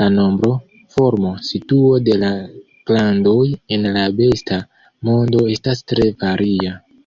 [0.00, 0.50] La nombro,
[0.96, 2.30] formo, situo de la
[2.92, 3.46] glandoj
[3.78, 4.62] en la besta
[5.12, 6.78] mondo estas tre varia.